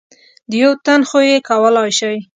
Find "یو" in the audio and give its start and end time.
0.63-0.71